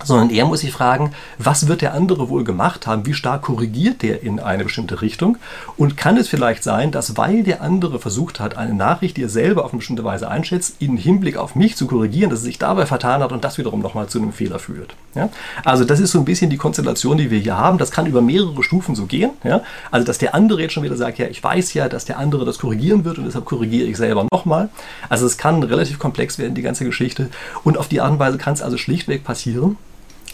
sondern 0.04 0.30
er 0.30 0.44
muss 0.46 0.60
sich 0.60 0.72
fragen, 0.72 1.12
was 1.38 1.68
wird 1.68 1.82
der 1.82 1.94
andere 1.94 2.28
wohl 2.28 2.44
gemacht 2.44 2.86
haben, 2.86 3.06
wie 3.06 3.14
stark 3.14 3.42
korrigiert 3.42 4.02
der 4.02 4.22
in 4.22 4.40
eine 4.40 4.64
bestimmte 4.64 5.02
Richtung 5.02 5.38
und 5.76 5.96
kann 5.96 6.16
es 6.16 6.28
vielleicht 6.28 6.62
sein, 6.62 6.92
dass 6.92 7.16
weil 7.16 7.42
der 7.42 7.62
andere 7.62 7.98
versucht 7.98 8.40
hat, 8.40 8.56
eine 8.56 8.74
Nachricht, 8.74 9.16
die 9.16 9.22
er 9.22 9.28
selber 9.28 9.64
auf 9.64 9.72
eine 9.72 9.78
bestimmte 9.78 10.04
Weise 10.04 10.28
einschätzt, 10.28 10.76
in 10.78 10.96
Hinblick 10.96 11.36
auf 11.36 11.54
mich 11.54 11.76
zu 11.76 11.86
korrigieren, 11.86 12.30
dass 12.30 12.40
er 12.40 12.44
sich 12.44 12.58
dabei 12.58 12.86
vertan 12.86 13.22
hat 13.22 13.32
und 13.32 13.44
das 13.44 13.58
wiederum 13.58 13.80
nochmal 13.80 14.08
zu 14.08 14.18
einem 14.18 14.32
Fehler 14.32 14.58
führt. 14.58 14.94
Ja? 15.14 15.30
Also 15.64 15.84
das 15.84 16.00
ist 16.00 16.12
so 16.12 16.18
ein 16.18 16.24
bisschen 16.24 16.50
die 16.50 16.56
Konstellation, 16.56 17.18
die 17.18 17.30
wir 17.30 17.38
hier 17.38 17.56
haben. 17.56 17.78
Das 17.78 17.90
kann 17.90 18.06
über 18.06 18.20
mehrere 18.20 18.62
Stufen 18.62 18.94
so 18.94 19.06
gehen. 19.06 19.30
Ja? 19.42 19.62
Also 19.90 20.06
dass 20.06 20.18
der 20.18 20.34
andere 20.34 20.62
jetzt 20.62 20.72
schon 20.72 20.82
wieder 20.82 20.96
sagt, 20.96 21.18
ja, 21.18 21.26
ich 21.26 21.42
weiß 21.42 21.74
ja, 21.74 21.88
dass 21.88 22.04
der 22.04 22.18
andere 22.18 22.44
das 22.44 22.58
korrigieren 22.58 23.04
wird 23.04 23.18
und 23.18 23.24
deshalb 23.24 23.44
korrigiere 23.44 23.88
ich 23.88 23.96
selber 23.96 24.26
nochmal. 24.30 24.68
Also 25.08 25.26
es 25.26 25.38
kann 25.38 25.62
relativ 25.62 25.98
komplex 25.98 26.38
werden, 26.38 26.54
die 26.54 26.62
ganze 26.62 26.84
Geschichte. 26.84 27.30
Und 27.64 27.78
auf 27.78 27.88
die 27.88 28.00
Art 28.00 28.12
und 28.12 28.18
Weise 28.18 28.38
kann 28.38 28.54
es 28.54 28.62
also 28.62 28.76
schlichtweg 28.76 29.24
passieren, 29.24 29.76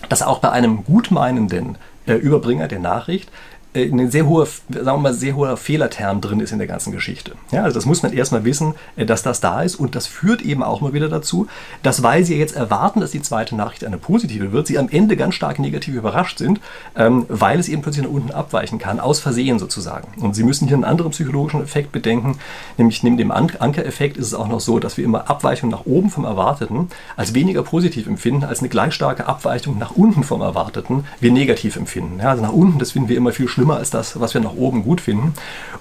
dass 0.09 0.23
auch 0.23 0.39
bei 0.39 0.51
einem 0.51 0.85
gutmeinenden 0.85 1.77
äh, 2.07 2.15
Überbringer 2.15 2.69
der 2.69 2.81
Nachricht 2.81 3.31
ein 3.75 4.11
sehr 4.11 4.27
hoher, 4.27 4.47
sagen 4.47 4.85
wir 4.85 4.97
mal, 4.99 5.15
sehr 5.15 5.35
hoher 5.35 5.57
Fehlerterm 5.57 6.21
drin 6.21 6.41
ist 6.41 6.53
in 6.53 6.59
der 6.59 6.67
ganzen 6.67 6.93
Geschichte. 6.93 7.33
Ja, 7.51 7.65
also 7.65 7.75
das 7.75 7.87
muss 7.87 8.03
man 8.03 8.13
erstmal 8.13 8.45
wissen, 8.45 8.75
äh, 8.97 9.05
dass 9.05 9.23
das 9.23 9.41
da 9.41 9.63
ist 9.63 9.77
und 9.77 9.95
das 9.95 10.07
führt 10.07 10.43
eben 10.43 10.63
auch 10.63 10.81
mal 10.81 10.93
wieder 10.93 11.09
dazu, 11.09 11.47
dass 11.83 12.03
weil 12.03 12.25
sie 12.25 12.37
jetzt 12.37 12.57
erwarten, 12.57 13.01
dass 13.01 13.11
die 13.11 13.23
zweite 13.23 13.57
Nachricht 13.57 13.85
eine 13.85 13.99
positive 13.99 14.53
wird, 14.53 14.67
sie 14.67 14.79
am 14.79 14.89
Ende 14.89 15.17
ganz 15.17 15.35
stark 15.35 15.59
negativ 15.59 15.95
überrascht 15.95 16.39
sind, 16.39 16.61
ähm, 16.97 17.27
weil 17.29 17.59
es 17.59 17.69
eben 17.69 17.83
plötzlich 17.83 18.05
nach 18.05 18.13
unten 18.13 18.31
abweichen 18.31 18.79
kann, 18.79 19.01
aus 19.01 19.21
Versehen 19.21 19.59
sozusagen. 19.59 20.09
Und 20.23 20.35
sie 20.35 20.45
müssen 20.45 20.69
hier 20.69 20.77
einen 20.77 20.85
anderen 20.85 21.11
psychologischen 21.11 21.63
Effekt 21.63 21.93
bedenken, 21.93 22.39
nämlich 22.77 23.03
neben 23.03 23.17
dem 23.17 23.31
An 23.31 23.45
Ankereffekt 23.59 24.17
ist 24.17 24.29
es 24.29 24.35
auch 24.35 24.49
noch 24.49 24.61
so, 24.61 24.79
dass 24.79 24.97
wir 24.97 25.05
immer 25.05 25.29
Abweichungen 25.29 25.71
nach 25.71 25.85
oben 25.85 26.11
vom 26.11 26.25
Erwarteten 26.25 26.89
als 27.17 27.35
weniger 27.35 27.63
positiv 27.63 28.07
empfinden, 28.07 28.45
als 28.45 28.61
eine 28.61 28.71
gleich 28.71 28.95
starke 28.95 29.27
Abweichung 29.27 29.79
nach 29.79 29.91
unten 29.91 30.23
vom 30.23 30.41
Erwarteten 30.41 31.05
wir 31.21 31.31
negativ 31.31 31.77
empfinden. 31.77 32.21
Ja, 32.21 32.31
also 32.31 32.43
nach 32.43 32.53
unten, 32.53 32.79
das 32.79 32.93
finden 32.93 33.09
wir 33.09 33.17
immer 33.17 33.33
viel 33.33 33.49
schlimmer 33.49 33.64
schlimmer 33.65 33.79
als 33.79 33.91
das, 33.91 34.21
was 34.21 34.35
wir 34.35 34.43
nach 34.43 34.55
oben 34.55 34.83
gut 34.83 35.01
finden. 35.01 35.33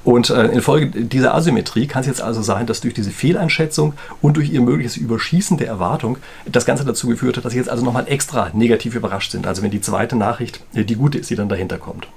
Und 0.05 0.29
äh, 0.29 0.45
infolge 0.47 0.87
dieser 0.87 1.33
Asymmetrie 1.35 1.85
kann 1.85 2.01
es 2.01 2.07
jetzt 2.07 2.21
also 2.21 2.41
sein, 2.41 2.65
dass 2.65 2.79
durch 2.79 2.93
diese 2.93 3.11
Fehleinschätzung 3.11 3.93
und 4.21 4.37
durch 4.37 4.51
ihr 4.51 4.61
mögliches 4.61 4.95
Überschießen 4.95 5.57
der 5.57 5.67
Erwartung 5.67 6.17
das 6.45 6.65
Ganze 6.65 6.85
dazu 6.85 7.07
geführt 7.07 7.35
hat, 7.35 7.43
dass 7.43 7.51
sie 7.51 7.59
jetzt 7.59 7.69
also 7.69 7.83
nochmal 7.83 8.05
extra 8.07 8.49
negativ 8.53 8.95
überrascht 8.95 9.31
sind. 9.31 9.47
Also 9.47 9.61
wenn 9.63 9.71
die 9.71 9.81
zweite 9.81 10.15
Nachricht 10.15 10.61
äh, 10.73 10.85
die 10.85 10.95
gute 10.95 11.17
ist, 11.17 11.29
die 11.29 11.35
dann 11.35 11.49
dahinter 11.49 11.77
kommt. 11.77 12.07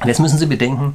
Und 0.00 0.08
jetzt 0.08 0.20
müssen 0.20 0.38
Sie 0.38 0.46
bedenken, 0.46 0.94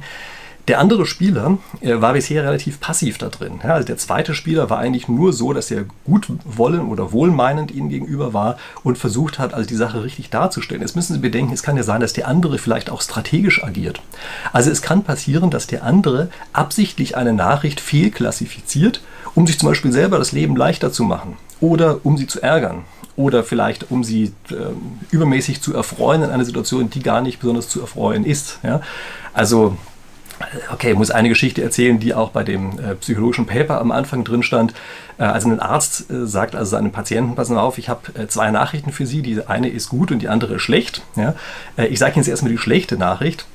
der 0.68 0.80
andere 0.80 1.06
Spieler 1.06 1.58
äh, 1.80 2.00
war 2.00 2.14
bisher 2.14 2.42
relativ 2.42 2.80
passiv 2.80 3.18
da 3.18 3.28
drin. 3.28 3.60
Also 3.62 3.86
der 3.86 3.98
zweite 3.98 4.34
Spieler 4.34 4.68
war 4.68 4.78
eigentlich 4.78 5.08
nur 5.08 5.32
so, 5.32 5.52
dass 5.52 5.70
er 5.70 5.84
gut 6.04 6.26
wollen 6.44 6.88
oder 6.88 7.12
wohlmeinend 7.12 7.70
ihnen 7.70 7.88
gegenüber 7.88 8.32
war 8.32 8.56
und 8.82 8.98
versucht 8.98 9.38
hat, 9.38 9.54
also 9.54 9.68
die 9.68 9.76
Sache 9.76 10.02
richtig 10.02 10.30
darzustellen. 10.30 10.82
Jetzt 10.82 10.96
müssen 10.96 11.14
Sie 11.14 11.20
bedenken, 11.20 11.52
es 11.52 11.62
kann 11.62 11.76
ja 11.76 11.82
sein, 11.82 12.00
dass 12.00 12.12
der 12.12 12.26
andere 12.26 12.58
vielleicht 12.58 12.90
auch 12.90 13.00
strategisch 13.00 13.62
agiert. 13.62 14.00
Also 14.52 14.70
es 14.70 14.82
kann 14.82 15.04
passieren, 15.04 15.50
dass 15.50 15.66
der 15.66 15.84
andere 15.84 16.30
absichtlich 16.52 17.16
eine 17.16 17.32
Nachricht 17.32 17.80
fehlklassifiziert, 17.80 19.02
um 19.34 19.46
sich 19.46 19.58
zum 19.58 19.68
Beispiel 19.68 19.92
selber 19.92 20.18
das 20.18 20.32
Leben 20.32 20.56
leichter 20.56 20.90
zu 20.90 21.04
machen 21.04 21.36
oder 21.60 22.00
um 22.04 22.16
sie 22.16 22.26
zu 22.26 22.42
ärgern 22.42 22.84
oder 23.16 23.44
vielleicht 23.44 23.90
um 23.90 24.04
sie 24.04 24.32
äh, 24.50 24.54
übermäßig 25.10 25.62
zu 25.62 25.74
erfreuen 25.74 26.22
in 26.22 26.30
einer 26.30 26.44
Situation, 26.44 26.90
die 26.90 27.02
gar 27.02 27.22
nicht 27.22 27.38
besonders 27.38 27.68
zu 27.68 27.80
erfreuen 27.80 28.24
ist. 28.24 28.58
Ja? 28.62 28.80
Also 29.32 29.76
Okay, 30.70 30.90
ich 30.90 30.96
muss 30.98 31.10
eine 31.10 31.28
Geschichte 31.28 31.62
erzählen, 31.62 31.98
die 31.98 32.14
auch 32.14 32.30
bei 32.30 32.44
dem 32.44 32.78
äh, 32.78 32.94
psychologischen 32.96 33.46
Paper 33.46 33.80
am 33.80 33.90
Anfang 33.90 34.24
drin 34.24 34.42
stand. 34.42 34.74
Äh, 35.18 35.24
also 35.24 35.48
ein 35.48 35.60
Arzt 35.60 36.10
äh, 36.10 36.26
sagt 36.26 36.54
also 36.54 36.70
seinem 36.70 36.92
Patienten, 36.92 37.34
passen 37.34 37.56
auf, 37.56 37.78
ich 37.78 37.88
habe 37.88 38.00
äh, 38.14 38.26
zwei 38.26 38.50
Nachrichten 38.50 38.92
für 38.92 39.06
Sie, 39.06 39.22
die 39.22 39.46
eine 39.46 39.68
ist 39.68 39.88
gut 39.88 40.12
und 40.12 40.20
die 40.20 40.28
andere 40.28 40.56
ist 40.56 40.62
schlecht. 40.62 41.02
Ja? 41.16 41.34
Äh, 41.76 41.86
ich 41.86 41.98
sage 41.98 42.12
Ihnen 42.12 42.20
jetzt 42.20 42.28
erstmal 42.28 42.52
die 42.52 42.58
schlechte 42.58 42.96
Nachricht. 42.96 43.46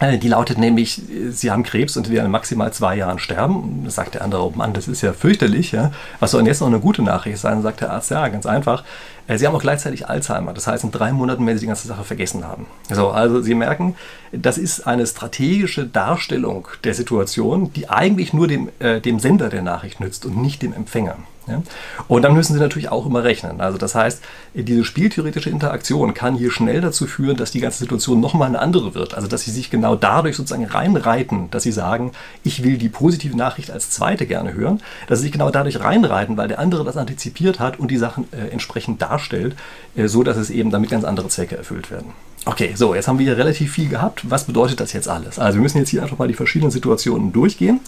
Äh, 0.00 0.18
die 0.18 0.28
lautet 0.28 0.58
nämlich, 0.58 1.00
Sie 1.30 1.50
haben 1.50 1.62
Krebs 1.62 1.96
und 1.96 2.10
werden 2.10 2.30
maximal 2.30 2.72
zwei 2.72 2.96
Jahren 2.96 3.18
sterben. 3.18 3.82
Da 3.84 3.90
sagt 3.90 4.14
der 4.14 4.22
andere, 4.22 4.42
oh 4.42 4.52
Mann, 4.54 4.72
das 4.72 4.88
ist 4.88 5.02
ja 5.02 5.12
fürchterlich. 5.12 5.72
Ja? 5.72 5.92
Was 6.20 6.32
soll 6.32 6.40
denn 6.40 6.46
jetzt 6.46 6.60
noch 6.60 6.68
eine 6.68 6.80
gute 6.80 7.02
Nachricht 7.02 7.38
sein? 7.38 7.62
Sagt 7.62 7.80
der 7.80 7.92
Arzt, 7.92 8.10
ja, 8.10 8.26
ganz 8.28 8.46
einfach. 8.46 8.84
Äh, 9.26 9.38
Sie 9.38 9.46
haben 9.46 9.54
auch 9.54 9.60
gleichzeitig 9.60 10.08
Alzheimer. 10.08 10.52
Das 10.52 10.66
heißt, 10.66 10.84
in 10.84 10.90
drei 10.90 11.12
Monaten 11.12 11.46
werden 11.46 11.58
Sie 11.58 11.62
die 11.64 11.68
ganze 11.68 11.88
Sache 11.88 12.04
vergessen 12.04 12.44
haben. 12.44 12.66
So, 12.90 13.10
also 13.10 13.40
Sie 13.40 13.54
merken, 13.54 13.94
das 14.32 14.58
ist 14.58 14.86
eine 14.86 15.06
strategische 15.06 15.86
Darstellung 15.86 16.68
der 16.84 16.94
Situation, 16.94 17.72
die 17.72 17.88
eigentlich 17.88 18.32
nur 18.32 18.48
dem, 18.48 18.70
äh, 18.78 19.00
dem 19.00 19.20
Sender 19.20 19.48
der 19.48 19.62
Nachricht 19.62 20.00
nützt 20.00 20.26
und 20.26 20.36
nicht 20.36 20.62
dem 20.62 20.72
Empfänger. 20.72 21.16
Ja? 21.46 21.62
Und 22.08 22.22
dann 22.22 22.34
müssen 22.34 22.54
Sie 22.54 22.60
natürlich 22.60 22.90
auch 22.90 23.06
immer 23.06 23.24
rechnen. 23.24 23.60
Also 23.60 23.78
das 23.78 23.94
heißt, 23.94 24.22
diese 24.54 24.84
spieltheoretische 24.84 25.50
Interaktion 25.50 26.14
kann 26.14 26.34
hier 26.34 26.50
schnell 26.50 26.80
dazu 26.80 27.06
führen, 27.06 27.36
dass 27.36 27.50
die 27.50 27.60
ganze 27.60 27.78
Situation 27.78 28.20
nochmal 28.20 28.48
eine 28.48 28.60
andere 28.60 28.94
wird. 28.94 29.14
Also 29.14 29.28
dass 29.28 29.42
Sie 29.42 29.50
sich 29.50 29.70
genau 29.70 29.96
dadurch 29.96 30.36
sozusagen 30.36 30.64
reinreiten, 30.64 31.50
dass 31.50 31.62
Sie 31.62 31.72
sagen, 31.72 32.12
ich 32.44 32.62
will 32.62 32.78
die 32.78 32.88
positive 32.88 33.36
Nachricht 33.36 33.70
als 33.70 33.90
zweite 33.90 34.26
gerne 34.26 34.54
hören, 34.54 34.80
dass 35.08 35.18
Sie 35.18 35.24
sich 35.24 35.32
genau 35.32 35.50
dadurch 35.50 35.80
reinreiten, 35.80 36.36
weil 36.36 36.48
der 36.48 36.58
andere 36.58 36.84
das 36.84 36.96
antizipiert 36.96 37.60
hat 37.60 37.78
und 37.78 37.90
die 37.90 37.98
Sachen 37.98 38.28
äh, 38.32 38.48
entsprechend 38.48 39.02
darstellt, 39.02 39.56
äh, 39.96 40.08
so 40.08 40.22
dass 40.22 40.36
es 40.36 40.50
eben 40.50 40.70
damit 40.70 40.90
ganz 40.90 41.04
andere 41.04 41.28
Zwecke 41.28 41.56
erfüllt 41.56 41.90
werden. 41.90 42.12
Okay, 42.44 42.72
so, 42.74 42.94
jetzt 42.94 43.06
haben 43.06 43.18
wir 43.18 43.26
hier 43.26 43.36
relativ 43.36 43.72
viel 43.72 43.88
gehabt. 43.88 44.28
Was 44.28 44.44
bedeutet 44.44 44.80
das 44.80 44.92
jetzt 44.92 45.08
alles? 45.08 45.38
Also 45.38 45.58
wir 45.58 45.62
müssen 45.62 45.78
jetzt 45.78 45.90
hier 45.90 46.02
einfach 46.02 46.18
mal 46.18 46.26
die 46.26 46.34
verschiedenen 46.34 46.72
Situationen 46.72 47.32
durchgehen. 47.32 47.80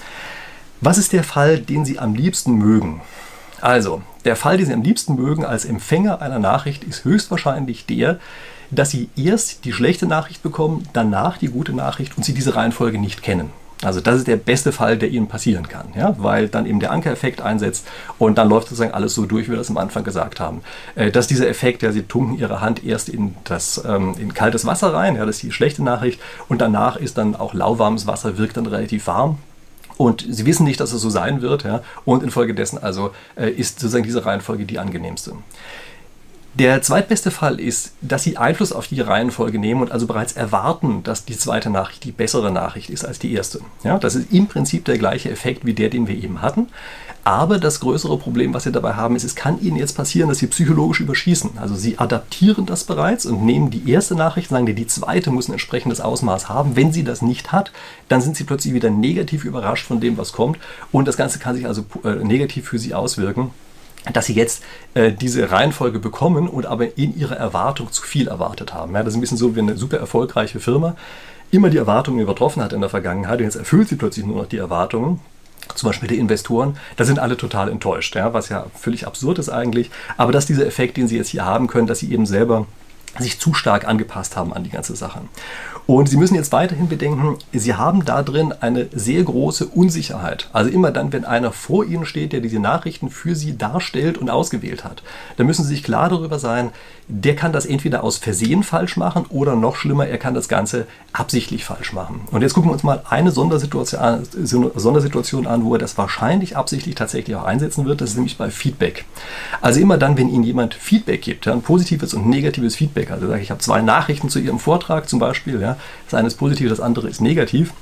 Was 0.81 0.99
ist 0.99 1.13
der 1.13 1.25
Fall, 1.25 1.59
den 1.59 1.85
Sie 1.85 1.99
am 1.99 2.15
liebsten 2.15 2.53
mögen? 2.53 3.01
Also, 3.65 4.03
der 4.27 4.37
Fall, 4.37 4.59
den 4.59 4.67
Sie 4.67 4.75
am 4.75 4.83
liebsten 4.83 5.15
mögen 5.15 5.43
als 5.43 5.65
Empfänger 5.65 6.21
einer 6.21 6.39
Nachricht, 6.39 6.85
ist 6.85 7.05
höchstwahrscheinlich 7.05 7.87
der, 7.87 8.19
dass 8.71 8.91
Sie 8.91 9.09
erst 9.17 9.65
die 9.65 9.73
schlechte 9.73 10.07
Nachricht 10.07 10.43
bekommen, 10.43 10.87
danach 10.93 11.39
die 11.39 11.49
gute 11.49 11.73
Nachricht 11.73 12.15
und 12.19 12.27
Sie 12.27 12.35
diese 12.35 12.57
Reihenfolge 12.57 12.99
nicht 12.99 13.23
kennen. 13.23 13.49
Also 13.83 14.03
das 14.03 14.17
ist 14.17 14.27
der 14.27 14.37
beste 14.37 14.71
Fall, 14.71 14.99
der 14.99 15.09
Ihnen 15.09 15.29
passieren 15.29 15.67
kann, 15.67 15.87
ja? 15.97 16.15
weil 16.19 16.49
dann 16.49 16.67
eben 16.67 16.79
der 16.79 16.91
Ankereffekt 16.91 17.41
einsetzt 17.41 17.87
und 18.19 18.37
dann 18.37 18.51
läuft 18.51 18.69
sozusagen 18.69 18.93
alles 18.93 19.15
so 19.15 19.25
durch, 19.25 19.47
wie 19.47 19.53
wir 19.53 19.59
das 19.59 19.71
am 19.71 19.79
Anfang 19.79 20.05
gesagt 20.05 20.41
haben. 20.41 20.61
Äh, 20.95 21.11
dass 21.11 21.27
dieser 21.27 21.49
Effekt, 21.49 21.83
ja, 21.83 21.91
Sie 21.91 22.03
tunken 22.03 22.39
Ihre 22.39 22.61
Hand 22.61 22.85
erst 22.85 23.09
in, 23.09 23.35
das, 23.45 23.83
ähm, 23.89 24.15
in 24.19 24.35
kaltes 24.35 24.67
Wasser 24.67 24.93
rein, 24.93 25.17
ja, 25.17 25.25
das 25.25 25.37
ist 25.37 25.43
die 25.43 25.53
schlechte 25.53 25.83
Nachricht 25.83 26.21
und 26.51 26.61
danach 26.61 26.97
ist 26.97 27.17
dann 27.17 27.35
auch 27.35 27.55
lauwarmes 27.55 28.07
Wasser, 28.07 28.37
wirkt 28.37 28.59
dann 28.59 28.67
relativ 28.67 29.07
warm 29.07 29.39
Und 29.97 30.27
sie 30.29 30.47
wissen 30.47 30.65
nicht, 30.65 30.81
dass 30.81 30.93
es 30.93 31.03
so 31.03 31.11
sein 31.11 31.41
wird. 31.43 31.65
Ja? 31.65 31.83
Und 32.05 32.23
infolgedessen 32.23 32.79
also 32.79 33.13
äh, 33.37 33.51
ist 33.51 33.81
sozusagen 33.81 34.05
diese 34.05 34.25
Reihenfolge 34.27 34.65
die 34.65 34.79
angenehmste. 34.79 35.33
Der 36.57 36.83
zweitbeste 36.83 37.33
Fall 37.33 37.59
ist, 37.59 37.95
dass 38.01 38.23
Sie 38.23 38.37
Einfluss 38.37 38.73
auf 38.73 38.87
die 38.87 39.01
Reihenfolge 39.01 39.59
nehmen 39.59 39.83
und 39.83 39.91
also 39.91 40.07
bereits 40.07 40.35
erwarten, 40.35 41.03
dass 41.03 41.25
die 41.25 41.37
zweite 41.37 41.69
Nachricht 41.69 42.05
die 42.05 42.13
bessere 42.13 42.53
Nachricht 42.53 42.91
ist 42.91 43.05
als 43.05 43.19
die 43.19 43.33
erste. 43.33 43.59
Ja, 43.83 43.99
das 43.99 44.15
ist 44.15 44.33
im 44.33 44.47
Prinzip 44.47 44.85
der 44.85 44.97
gleiche 44.97 45.31
Effekt 45.31 45.67
wie 45.67 45.75
der, 45.75 45.91
den 45.91 46.07
wir 46.07 46.15
eben 46.15 46.43
hatten. 46.43 46.69
Aber 47.25 47.59
das 47.59 47.81
größere 47.81 48.19
Problem, 48.19 48.55
was 48.55 48.65
Sie 48.65 48.71
dabei 48.71 48.93
haben, 48.93 49.17
ist, 49.17 49.25
es 49.25 49.35
kann 49.35 49.61
Ihnen 49.61 49.79
jetzt 49.79 49.97
passieren, 49.97 50.29
dass 50.29 50.39
Sie 50.39 50.47
psychologisch 50.47 51.01
überschießen. 51.01 51.59
Also 51.59 51.75
Sie 51.75 51.99
adaptieren 51.99 52.67
das 52.67 52.85
bereits 52.85 53.27
und 53.27 53.45
nehmen 53.45 53.71
die 53.71 53.91
erste 53.91 54.15
Nachricht, 54.15 54.51
sagen, 54.51 54.67
die 54.67 54.87
zweite 54.87 55.33
muss 55.33 55.49
ein 55.49 55.55
entsprechendes 55.55 56.01
Ausmaß 56.01 56.49
haben. 56.49 56.77
Wenn 56.77 56.93
sie 56.93 57.03
das 57.03 57.21
nicht 57.21 57.51
hat, 57.51 57.73
dann 58.09 58.21
sind 58.21 58.37
Sie 58.37 58.45
plötzlich 58.45 58.75
wieder 58.75 58.91
negativ 58.91 59.45
überrascht 59.45 59.87
von 59.87 59.99
dem, 59.99 60.19
was 60.19 60.33
kommt. 60.33 60.59
Und 60.93 61.09
das 61.09 61.17
Ganze 61.17 61.41
kann 61.41 61.57
sich 61.57 61.67
also 61.67 61.85
äh, 62.05 62.23
negativ 62.23 62.69
für 62.69 62.79
Sie 62.79 62.95
auswirken 62.95 63.51
dass 64.13 64.27
sie 64.27 64.35
jetzt 64.35 64.63
äh, 64.95 65.13
diese 65.13 65.51
Reihenfolge 65.51 65.99
bekommen 65.99 66.49
und 66.49 66.67
aber 66.67 66.99
in 66.99 67.17
ihrer 67.17 67.37
Erwartung 67.37 67.91
zu 67.91 68.03
viel 68.03 68.29
erwartet 68.29 68.75
haben. 68.75 68.95
Ja, 68.95 69.03
das 69.03 69.15
ist 69.15 69.19
ein 69.19 69.21
bisschen 69.21 69.39
so 69.39 69.57
wie 69.57 69.61
eine 69.61 69.77
super 69.77 69.99
erfolgreiche 69.99 70.61
Firma 70.61 70.97
immer 71.55 71.71
die 71.71 71.79
Erwartungen 71.79 72.21
übertroffen 72.21 72.63
hat 72.63 72.73
in 72.73 72.81
der 72.81 72.91
Vergangenheit 72.91 73.39
und 73.39 73.45
jetzt 73.45 73.57
erfüllt 73.57 73.89
sie 73.89 73.97
plötzlich 73.97 74.27
nur 74.27 74.37
noch 74.37 74.49
die 74.49 74.59
Erwartungen. 74.59 75.21
Zum 75.75 75.89
Beispiel 75.89 76.09
der 76.09 76.19
Investoren, 76.19 76.77
da 76.97 77.05
sind 77.05 77.19
alle 77.19 77.37
total 77.37 77.71
enttäuscht, 77.71 78.15
ja, 78.17 78.35
was 78.35 78.51
ja 78.51 78.67
völlig 78.75 79.07
absurd 79.07 79.39
ist 79.39 79.49
eigentlich. 79.49 79.91
Aber 80.19 80.31
dass 80.31 80.47
dieser 80.47 80.67
Effekt, 80.67 80.97
den 80.97 81.09
sie 81.09 81.17
jetzt 81.17 81.29
hier 81.29 81.45
haben 81.45 81.69
können, 81.69 81.87
dass 81.87 82.01
sie 82.01 82.13
eben 82.13 82.27
selber 82.27 82.67
sich 83.19 83.39
zu 83.39 83.55
stark 83.55 83.87
angepasst 83.87 84.37
haben 84.37 84.53
an 84.53 84.65
die 84.65 84.71
ganze 84.71 84.97
Sache. 84.97 85.21
Und 85.87 86.09
Sie 86.09 86.17
müssen 86.17 86.35
jetzt 86.35 86.53
weiterhin 86.53 86.89
bedenken, 86.89 87.37
Sie 87.53 87.75
haben 87.75 88.07
da 88.07 88.23
drin 88.23 88.55
eine 88.59 88.89
sehr 88.93 89.23
große 89.23 89.67
Unsicherheit. 89.67 90.49
Also 90.53 90.71
immer 90.71 90.91
dann, 90.91 91.13
wenn 91.13 91.27
einer 91.27 91.53
vor 91.53 91.85
Ihnen 91.85 92.07
steht, 92.07 92.33
der 92.33 92.41
diese 92.41 92.59
Nachrichten 92.59 93.11
für 93.11 93.35
Sie 93.35 93.59
darstellt 93.59 94.17
und 94.17 94.31
ausgewählt 94.31 94.85
hat, 94.85 95.03
dann 95.37 95.47
müssen 95.47 95.63
Sie 95.63 95.75
sich 95.75 95.83
klar 95.83 96.09
darüber 96.09 96.39
sein, 96.39 96.71
der 97.07 97.37
kann 97.37 97.53
das 97.53 97.67
entweder 97.67 98.03
aus 98.03 98.17
Versehen 98.17 98.63
falsch 98.63 98.97
machen 98.97 99.27
oder 99.29 99.57
noch 99.57 99.77
schlimmer, 99.77 100.07
er 100.07 100.17
kann 100.17 100.33
das 100.33 100.49
Ganze 100.49 100.87
absichtlich 101.13 101.65
falsch 101.65 101.93
machen. 101.93 102.23
Und 102.31 102.41
jetzt 102.41 102.55
gucken 102.55 102.71
wir 102.71 102.73
uns 102.73 102.83
mal 102.83 103.03
eine 103.11 103.31
Sondersituation 103.31 104.01
an, 104.01 104.23
Sondersituation 104.25 105.47
an 105.47 105.65
wo 105.65 105.75
er 105.75 105.79
das 105.79 105.99
wahrscheinlich 105.99 106.57
absichtlich 106.57 106.95
tatsächlich 106.95 107.37
auch 107.37 107.45
einsetzen 107.45 107.85
wird. 107.85 108.01
Das 108.01 108.11
ist 108.11 108.17
nämlich 108.17 108.39
bei 108.39 108.51
Feedback. 108.51 109.05
Also 109.61 109.81
immer 109.81 109.99
dann, 109.99 110.17
wenn 110.17 110.31
Ihnen 110.31 110.45
jemand 110.45 110.73
Feedback 110.73 111.21
gibt, 111.21 111.45
ja, 111.45 111.53
ein 111.53 111.61
positives 111.61 112.15
und 112.15 112.27
negatives 112.27 112.77
Feedback, 112.77 113.04
also 113.11 113.27
sage 113.27 113.39
ich, 113.39 113.45
ich 113.45 113.51
habe 113.51 113.61
zwei 113.61 113.81
Nachrichten 113.83 114.29
zu 114.29 114.39
Ihrem 114.39 114.59
Vortrag 114.59 115.09
zum 115.09 115.19
Beispiel, 115.19 115.61
ja, 115.61 115.77
das 116.07 116.15
eine 116.15 116.29
ist 116.29 116.37
positiv, 116.37 116.69
das 116.69 116.81
andere 116.81 117.09
ist 117.09 117.21
negativ. 117.21 117.73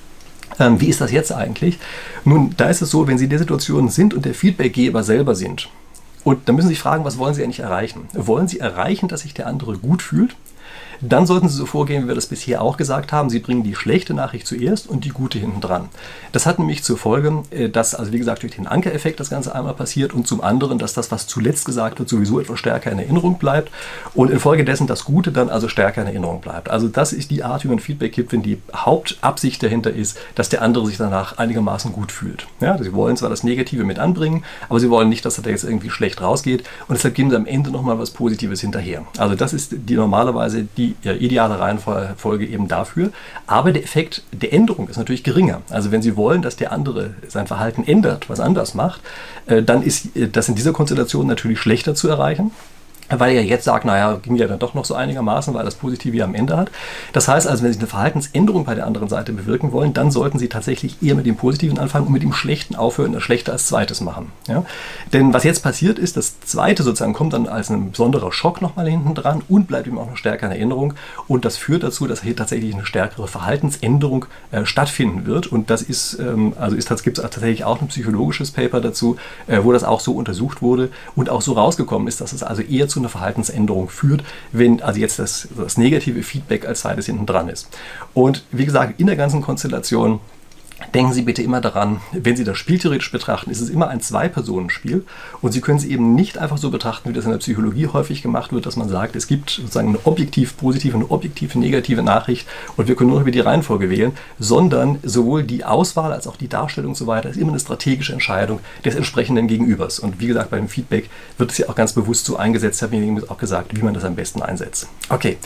Ähm, 0.58 0.80
wie 0.80 0.88
ist 0.88 1.00
das 1.00 1.10
jetzt 1.12 1.32
eigentlich? 1.32 1.78
Nun, 2.24 2.54
da 2.56 2.68
ist 2.68 2.82
es 2.82 2.90
so, 2.90 3.06
wenn 3.06 3.18
Sie 3.18 3.24
in 3.24 3.30
der 3.30 3.38
Situation 3.38 3.88
sind 3.88 4.14
und 4.14 4.24
der 4.24 4.34
Feedbackgeber 4.34 5.02
selber 5.02 5.34
sind, 5.34 5.68
und 6.24 6.48
dann 6.48 6.54
müssen 6.54 6.68
Sie 6.68 6.74
sich 6.74 6.82
fragen, 6.82 7.04
was 7.04 7.18
wollen 7.18 7.34
Sie 7.34 7.42
eigentlich 7.42 7.60
erreichen? 7.60 8.02
Wollen 8.12 8.46
Sie 8.46 8.60
erreichen, 8.60 9.08
dass 9.08 9.22
sich 9.22 9.34
der 9.34 9.48
andere 9.48 9.76
gut 9.78 10.02
fühlt? 10.02 10.36
Dann 11.00 11.26
sollten 11.26 11.48
Sie 11.48 11.56
so 11.56 11.66
vorgehen, 11.66 12.04
wie 12.04 12.08
wir 12.08 12.14
das 12.14 12.26
bisher 12.26 12.62
auch 12.62 12.76
gesagt 12.76 13.12
haben. 13.12 13.30
Sie 13.30 13.38
bringen 13.38 13.62
die 13.62 13.74
schlechte 13.74 14.14
Nachricht 14.14 14.46
zuerst 14.46 14.88
und 14.88 15.04
die 15.04 15.10
gute 15.10 15.38
hinten 15.38 15.60
dran. 15.60 15.88
Das 16.32 16.46
hat 16.46 16.58
nämlich 16.58 16.82
zur 16.84 16.98
Folge, 16.98 17.42
äh, 17.50 17.68
dass, 17.68 17.94
also 17.94 18.12
wie 18.12 18.18
gesagt, 18.18 18.42
durch 18.42 18.54
den 18.54 18.66
Ankereffekt 18.66 19.20
das 19.20 19.30
Ganze 19.30 19.54
einmal 19.54 19.74
passiert 19.74 20.12
und 20.12 20.26
zum 20.26 20.40
anderen, 20.40 20.78
dass 20.78 20.94
das, 20.94 21.10
was 21.10 21.26
zuletzt 21.26 21.64
gesagt 21.64 21.98
wird, 21.98 22.08
sowieso 22.08 22.40
etwas 22.40 22.58
stärker 22.58 22.90
in 22.90 22.98
Erinnerung 22.98 23.38
bleibt 23.38 23.70
und 24.14 24.30
infolgedessen 24.30 24.86
das 24.86 25.04
Gute 25.04 25.32
dann 25.32 25.48
also 25.48 25.68
stärker 25.68 26.02
in 26.02 26.08
Erinnerung 26.08 26.40
bleibt. 26.40 26.70
Also 26.70 26.88
das 26.88 27.12
ist 27.12 27.30
die 27.30 27.42
Art, 27.42 27.64
wie 27.64 27.68
man 27.68 27.78
Feedback 27.78 28.12
gibt, 28.12 28.32
wenn 28.32 28.42
die 28.42 28.58
Hauptabsicht 28.74 29.62
dahinter 29.62 29.92
ist, 29.92 30.18
dass 30.34 30.48
der 30.48 30.62
andere 30.62 30.86
sich 30.86 30.96
danach 30.96 31.38
einigermaßen 31.38 31.92
gut 31.92 32.12
fühlt. 32.12 32.46
Ja, 32.60 32.76
sie 32.82 32.92
wollen 32.92 33.16
zwar 33.16 33.30
das 33.30 33.44
Negative 33.44 33.84
mit 33.84 33.98
anbringen, 33.98 34.44
aber 34.68 34.80
sie 34.80 34.90
wollen 34.90 35.08
nicht, 35.08 35.24
dass 35.24 35.38
er 35.38 35.44
da 35.44 35.50
jetzt 35.50 35.64
irgendwie 35.64 35.90
schlecht 35.90 36.20
rausgeht 36.20 36.64
und 36.88 36.96
deshalb 36.96 37.14
geben 37.14 37.30
sie 37.30 37.36
am 37.36 37.46
Ende 37.46 37.70
nochmal 37.70 37.98
was 37.98 38.10
Positives 38.10 38.60
hinterher. 38.60 39.04
Also 39.18 39.34
das 39.34 39.52
ist 39.52 39.72
die 39.72 39.94
normalerweise 39.94 40.66
die 40.76 40.91
die 41.04 41.10
ideale 41.10 41.58
Reihenfolge 41.58 42.46
eben 42.46 42.68
dafür. 42.68 43.10
Aber 43.46 43.72
der 43.72 43.82
Effekt 43.82 44.22
der 44.32 44.52
Änderung 44.52 44.88
ist 44.88 44.96
natürlich 44.96 45.24
geringer. 45.24 45.62
Also 45.70 45.90
wenn 45.90 46.02
Sie 46.02 46.16
wollen, 46.16 46.42
dass 46.42 46.56
der 46.56 46.72
andere 46.72 47.14
sein 47.28 47.46
Verhalten 47.46 47.84
ändert, 47.84 48.28
was 48.28 48.40
anders 48.40 48.74
macht, 48.74 49.00
äh, 49.46 49.62
dann 49.62 49.82
ist 49.82 50.16
äh, 50.16 50.28
das 50.28 50.48
in 50.48 50.54
dieser 50.54 50.72
Konstellation 50.72 51.26
natürlich 51.26 51.58
schlechter 51.58 51.94
zu 51.94 52.08
erreichen 52.08 52.52
weil 53.18 53.34
er 53.34 53.44
jetzt 53.44 53.64
sagt, 53.64 53.84
naja, 53.84 54.18
ging 54.22 54.36
ja 54.36 54.46
dann 54.46 54.58
doch 54.58 54.74
noch 54.74 54.84
so 54.84 54.94
einigermaßen, 54.94 55.54
weil 55.54 55.64
das 55.64 55.74
Positive 55.74 56.22
am 56.24 56.34
Ende 56.34 56.56
hat. 56.56 56.70
Das 57.12 57.28
heißt 57.28 57.46
also, 57.46 57.62
wenn 57.62 57.72
Sie 57.72 57.78
eine 57.78 57.88
Verhaltensänderung 57.88 58.64
bei 58.64 58.74
der 58.74 58.86
anderen 58.86 59.08
Seite 59.08 59.32
bewirken 59.32 59.72
wollen, 59.72 59.92
dann 59.92 60.10
sollten 60.10 60.38
Sie 60.38 60.48
tatsächlich 60.48 61.02
eher 61.02 61.14
mit 61.14 61.26
dem 61.26 61.36
Positiven 61.36 61.78
anfangen 61.78 62.06
und 62.06 62.12
mit 62.12 62.22
dem 62.22 62.32
Schlechten 62.32 62.76
aufhören, 62.76 63.12
das 63.12 63.22
Schlechte 63.22 63.52
als 63.52 63.66
Zweites 63.66 64.00
machen. 64.00 64.32
Ja? 64.48 64.64
Denn 65.12 65.32
was 65.32 65.44
jetzt 65.44 65.62
passiert 65.62 65.98
ist, 65.98 66.16
das 66.16 66.40
Zweite 66.40 66.82
sozusagen 66.82 67.12
kommt 67.12 67.32
dann 67.32 67.46
als 67.46 67.70
ein 67.70 67.90
besonderer 67.90 68.32
Schock 68.32 68.62
nochmal 68.62 68.88
hinten 68.88 69.14
dran 69.14 69.42
und 69.48 69.66
bleibt 69.66 69.86
ihm 69.86 69.98
auch 69.98 70.08
noch 70.08 70.16
stärker 70.16 70.46
in 70.46 70.52
Erinnerung 70.52 70.94
und 71.28 71.44
das 71.44 71.56
führt 71.56 71.82
dazu, 71.82 72.06
dass 72.06 72.22
hier 72.22 72.36
tatsächlich 72.36 72.74
eine 72.74 72.86
stärkere 72.86 73.28
Verhaltensänderung 73.28 74.26
äh, 74.50 74.64
stattfinden 74.64 75.26
wird 75.26 75.46
und 75.46 75.70
das 75.70 75.82
ist, 75.82 76.18
ähm, 76.18 76.54
also 76.58 76.76
ist, 76.76 76.88
gibt 77.02 77.18
es 77.18 77.22
tatsächlich 77.22 77.64
auch 77.64 77.80
ein 77.80 77.88
psychologisches 77.88 78.50
Paper 78.50 78.80
dazu, 78.80 79.16
äh, 79.46 79.58
wo 79.62 79.72
das 79.72 79.84
auch 79.84 80.00
so 80.00 80.12
untersucht 80.12 80.62
wurde 80.62 80.90
und 81.16 81.28
auch 81.30 81.42
so 81.42 81.52
rausgekommen 81.52 82.08
ist, 82.08 82.20
dass 82.20 82.32
es 82.32 82.42
also 82.42 82.62
eher 82.62 82.88
zu 82.88 83.00
einer 83.02 83.08
Verhaltensänderung 83.08 83.88
führt, 83.88 84.24
wenn 84.52 84.82
also 84.82 85.00
jetzt 85.00 85.18
das, 85.18 85.48
das 85.56 85.76
negative 85.76 86.22
Feedback 86.22 86.66
als 86.66 86.80
zweites 86.80 87.06
hinten 87.06 87.26
dran 87.26 87.48
ist. 87.48 87.68
Und 88.14 88.44
wie 88.50 88.64
gesagt, 88.64 89.00
in 89.00 89.06
der 89.06 89.16
ganzen 89.16 89.42
Konstellation 89.42 90.20
Denken 90.94 91.12
Sie 91.12 91.22
bitte 91.22 91.42
immer 91.42 91.60
daran, 91.60 92.00
wenn 92.12 92.36
Sie 92.36 92.44
das 92.44 92.58
Spiel 92.58 92.78
theoretisch 92.78 93.10
betrachten, 93.10 93.50
ist 93.50 93.60
es 93.60 93.70
immer 93.70 93.88
ein 93.88 94.00
Zwei-Personen-Spiel 94.00 95.04
und 95.40 95.52
Sie 95.52 95.60
können 95.60 95.78
es 95.78 95.84
eben 95.84 96.14
nicht 96.14 96.38
einfach 96.38 96.58
so 96.58 96.70
betrachten, 96.70 97.08
wie 97.08 97.12
das 97.12 97.24
in 97.24 97.30
der 97.30 97.38
Psychologie 97.38 97.86
häufig 97.86 98.22
gemacht 98.22 98.52
wird, 98.52 98.66
dass 98.66 98.76
man 98.76 98.88
sagt, 98.88 99.16
es 99.16 99.26
gibt 99.26 99.50
sozusagen 99.50 99.88
eine 99.88 99.98
objektiv 100.04 100.56
positive 100.56 100.96
und 100.96 101.04
eine 101.04 101.10
objektiv 101.10 101.54
negative 101.54 102.02
Nachricht 102.02 102.46
und 102.76 102.88
wir 102.88 102.94
können 102.94 103.10
nur 103.10 103.20
über 103.20 103.30
die 103.30 103.40
Reihenfolge 103.40 103.90
wählen, 103.90 104.12
sondern 104.38 104.98
sowohl 105.02 105.42
die 105.42 105.64
Auswahl 105.64 106.12
als 106.12 106.26
auch 106.26 106.36
die 106.36 106.48
Darstellung 106.48 106.92
und 106.92 106.96
so 106.96 107.06
weiter 107.06 107.30
ist 107.30 107.36
immer 107.36 107.52
eine 107.52 107.60
strategische 107.60 108.12
Entscheidung 108.12 108.60
des 108.84 108.94
entsprechenden 108.94 109.46
Gegenübers. 109.46 109.98
Und 109.98 110.20
wie 110.20 110.26
gesagt, 110.26 110.50
beim 110.50 110.68
Feedback 110.68 111.08
wird 111.38 111.50
es 111.52 111.58
ja 111.58 111.68
auch 111.68 111.74
ganz 111.74 111.92
bewusst 111.92 112.26
so 112.26 112.36
eingesetzt, 112.36 112.82
habe 112.82 112.96
ich 112.96 113.30
auch 113.30 113.38
gesagt, 113.38 113.76
wie 113.76 113.82
man 113.82 113.94
das 113.94 114.04
am 114.04 114.14
besten 114.14 114.42
einsetzt. 114.42 114.88
Okay. 115.08 115.38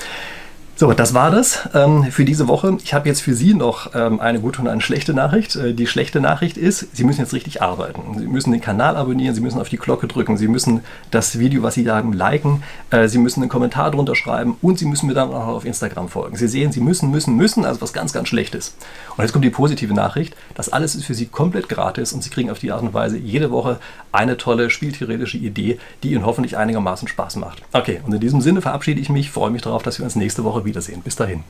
So, 0.79 0.93
das 0.93 1.15
war 1.15 1.31
das 1.31 1.71
ähm, 1.73 2.05
für 2.11 2.27
diese 2.27 2.49
Woche. 2.49 2.77
Ich 2.85 2.93
habe 2.93 3.09
jetzt 3.09 3.23
für 3.23 3.33
Sie 3.33 3.55
noch 3.55 3.95
ähm, 3.95 4.21
eine 4.21 4.41
gute 4.41 4.61
und 4.61 4.69
eine 4.69 4.83
schlechte 4.83 5.15
Nachricht. 5.15 5.57
Äh, 5.57 5.73
die 5.73 5.87
schlechte 5.87 6.21
Nachricht 6.21 6.59
ist, 6.59 6.95
Sie 6.95 7.05
müssen 7.05 7.23
jetzt 7.23 7.33
richtig 7.33 7.63
arbeiten. 7.63 8.03
Sie 8.19 8.27
müssen 8.27 8.53
den 8.53 8.61
Kanal 8.61 8.95
abonnieren, 8.95 9.35
Sie 9.35 9.41
müssen 9.41 9.59
auf 9.59 9.71
die 9.71 9.79
Glocke 9.79 10.07
drücken, 10.07 10.37
Sie 10.37 10.49
müssen 10.49 10.83
das 11.11 11.39
Video, 11.39 11.63
was 11.63 11.73
Sie 11.73 11.85
sagen, 11.85 12.13
liken, 12.13 12.63
äh, 12.91 13.09
Sie 13.09 13.17
müssen 13.17 13.41
einen 13.41 13.49
Kommentar 13.49 13.91
drunter 13.91 14.15
schreiben 14.15 14.59
und 14.61 14.79
Sie 14.79 14.85
müssen 14.85 15.07
mir 15.07 15.15
dann 15.15 15.31
auch 15.31 15.47
auf 15.47 15.65
Instagram 15.65 16.11
folgen. 16.11 16.37
Sie 16.37 16.47
sehen, 16.47 16.73
Sie 16.73 16.83
müssen, 16.83 17.11
müssen, 17.11 17.37
müssen, 17.37 17.65
also 17.65 17.81
was 17.81 17.95
ganz, 17.95 18.13
ganz 18.13 18.29
Schlechtes. 18.29 18.77
Und 19.17 19.25
jetzt 19.25 19.33
kommt 19.33 19.47
die 19.47 19.51
positive 19.51 19.95
Nachricht. 19.95 20.37
Das 20.57 20.69
alles 20.69 20.95
ist 20.95 21.07
für 21.07 21.15
Sie 21.15 21.25
komplett 21.25 21.71
gratis 21.71 22.13
und 22.13 22.23
Sie 22.23 22.29
kriegen 22.29 22.51
auf 22.51 22.59
die 22.59 22.71
Art 22.71 22.83
und 22.83 22.93
Weise 22.93 23.17
jede 23.17 23.51
Woche 23.51 23.79
eine 24.13 24.37
tolle 24.37 24.69
spieltheoretische 24.69 25.39
Idee, 25.39 25.79
die 26.03 26.13
Ihnen 26.13 26.27
hoffentlich 26.27 26.59
einigermaßen 26.59 27.09
Spaß 27.09 27.37
macht. 27.37 27.63
Okay, 27.73 28.03
und 28.05 28.13
in 28.13 28.21
diesem 28.21 28.43
Sinne 28.43 28.61
verabschiede 28.61 29.01
ich 29.01 29.09
mich, 29.09 29.31
freue 29.31 29.51
mich 29.51 29.63
darauf, 29.63 29.83
dass 29.83 29.99
wir 29.99 30.05
uns 30.05 30.17
nächste 30.17 30.45
Woche 30.45 30.66
wiedersehen. 30.67 31.01
Bis 31.03 31.17
dahin. 31.17 31.45